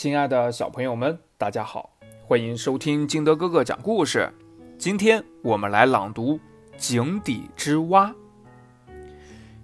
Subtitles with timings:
[0.00, 1.90] 亲爱的小朋友们，大家好，
[2.24, 4.32] 欢迎收听金德哥哥讲故事。
[4.78, 6.36] 今天我们来朗读
[6.76, 8.14] 《井底之蛙》。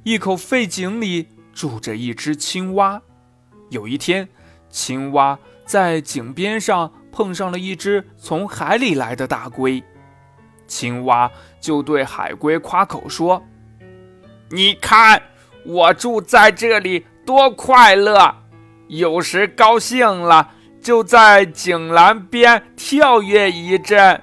[0.03, 3.01] 一口废井里住着一只青蛙。
[3.71, 4.29] 有一天，
[4.69, 9.81] 青蛙在井边上碰上了一只从海里来的大龟，
[10.67, 11.31] 青蛙
[11.61, 13.41] 就对海龟夸口说
[14.51, 15.23] ：“你看，
[15.65, 18.35] 我住在这里多快乐！”
[18.99, 20.51] 有时高兴了，
[20.81, 24.17] 就在井栏边跳跃一阵；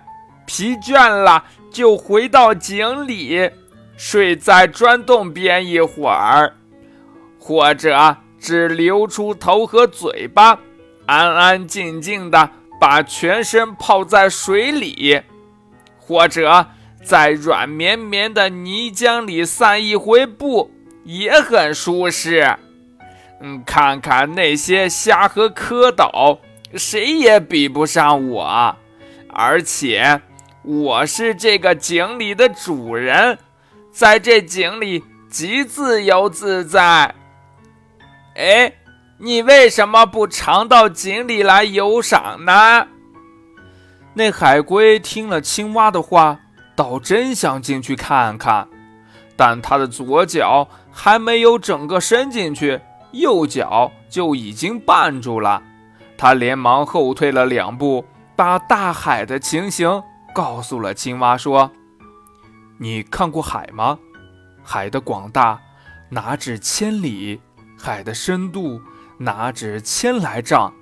[0.46, 3.50] 疲倦了，就回到井里，
[3.98, 6.54] 睡在砖洞边一会儿，
[7.38, 10.58] 或者只留出头和嘴巴，
[11.06, 12.50] 安安静静的
[12.80, 15.22] 把全身泡在水里，
[15.98, 16.66] 或者
[17.04, 20.72] 在软绵绵的泥浆里散一回步，
[21.04, 22.56] 也很舒适。
[23.42, 26.38] 嗯，看看那些虾和蝌蚪，
[26.76, 28.76] 谁也比不上我。
[29.34, 30.22] 而且，
[30.62, 33.40] 我是这个井里的主人，
[33.92, 37.16] 在这井里极自由自在。
[38.36, 38.74] 哎，
[39.18, 42.88] 你为什么不常到井里来游赏呢？
[44.14, 46.38] 那海龟听了青蛙的话，
[46.76, 48.68] 倒真想进去看看，
[49.36, 52.80] 但它的左脚还没有整个伸进去。
[53.12, 55.62] 右脚就已经绊住了，
[56.18, 60.02] 他连忙后退了两步，把大海的情形
[60.34, 61.72] 告诉了青蛙，说
[62.80, 64.00] ：“你看过海吗？
[64.64, 65.60] 海的广大
[66.10, 67.42] 哪止千里，
[67.78, 68.82] 海的深度
[69.18, 70.74] 哪止千来丈。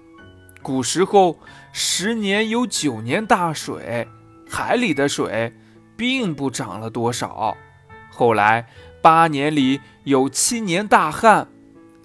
[0.62, 1.40] 古时候
[1.72, 4.08] 十年有九年大水，
[4.50, 5.54] 海里的水
[5.96, 7.56] 并不涨了多少；
[8.12, 8.68] 后来
[9.02, 11.48] 八年里有七年大旱。”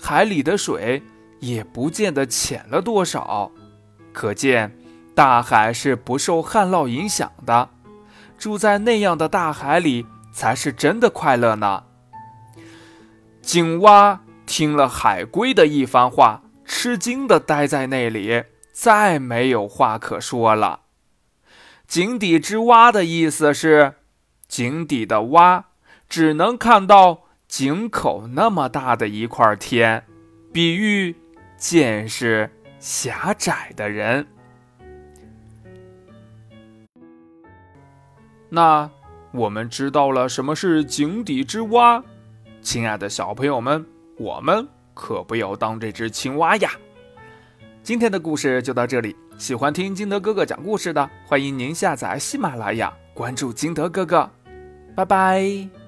[0.07, 1.03] 海里的水
[1.41, 3.51] 也不见得浅了多少，
[4.13, 4.77] 可见
[5.15, 7.71] 大海是不受旱涝影响的。
[8.37, 11.85] 住在那样的大海里，才是真的快乐呢。
[13.41, 20.81] 井蛙听了海龟的一番话，吃惊的呆在那里，再没有话可说了。
[21.87, 23.95] 井底之蛙的意思是，
[24.47, 25.65] 井底的蛙
[26.11, 27.24] 只能看到。
[27.57, 30.03] 井口那么大的一块天，
[30.53, 31.15] 比喻
[31.57, 32.51] 见识
[32.81, 34.27] 狭窄的人。
[38.49, 38.91] 那
[39.31, 42.03] 我们知道了什么是井底之蛙，
[42.61, 43.87] 亲爱的小朋友们，
[44.19, 46.73] 我们可不要当这只青蛙呀！
[47.85, 54.29] 今天的故事就到这里，喜欢听金德哥哥讲故事的，欢迎您下载喜马拉雅，关注金德哥哥，
[54.97, 55.84] 拜拜。